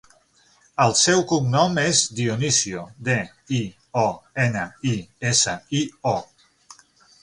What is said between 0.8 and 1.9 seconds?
El seu cognom